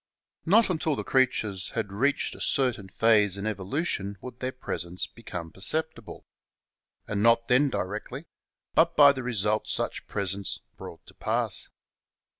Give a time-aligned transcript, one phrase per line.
[0.47, 5.51] Not until the creatures had reached a certain phase in evolution would their presence become
[5.51, 6.25] perceptible;
[7.07, 8.25] and not then directly,
[8.73, 11.69] but by the results such presence brought to pass.